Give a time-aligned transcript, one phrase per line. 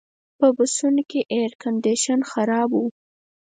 [0.39, 2.79] په بسونو کې ایرکنډیشن خراب و.